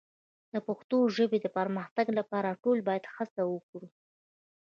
د 0.53 0.55
پښتو 0.67 0.97
ژبې 1.15 1.37
د 1.41 1.47
پرمختګ 1.57 2.07
لپاره 2.19 2.59
ټول 2.63 2.77
باید 2.87 3.05
هڅه 3.15 3.41
وکړو. 3.53 3.87